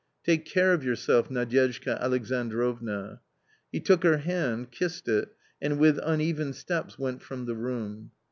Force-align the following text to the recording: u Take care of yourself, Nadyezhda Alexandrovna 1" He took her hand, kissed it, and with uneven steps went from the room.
u 0.23 0.35
Take 0.35 0.45
care 0.45 0.73
of 0.73 0.83
yourself, 0.83 1.29
Nadyezhda 1.29 2.01
Alexandrovna 2.01 3.01
1" 3.03 3.19
He 3.73 3.79
took 3.79 4.01
her 4.01 4.17
hand, 4.17 4.71
kissed 4.71 5.07
it, 5.07 5.29
and 5.61 5.77
with 5.77 5.99
uneven 6.01 6.53
steps 6.53 6.97
went 6.97 7.21
from 7.21 7.45
the 7.45 7.55
room. 7.55 8.09